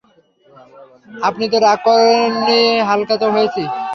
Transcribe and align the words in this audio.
আপনি 1.27 1.45
তো 1.51 1.57
রাগ 1.65 1.79
করেন 1.85 2.31
নি 2.45 2.59
হালকা 2.87 3.15
তো 3.21 3.27
হয়েছি। 3.35 3.63